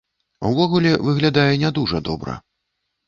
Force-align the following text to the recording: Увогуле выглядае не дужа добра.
Увогуле 0.51 0.93
выглядае 1.09 1.47
не 1.65 1.69
дужа 1.79 2.03
добра. 2.09 2.33